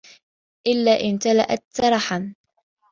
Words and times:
إلَّا 0.67 1.05
امْتَلَأَتْ 1.09 1.63
تَرَحًا 1.73 2.35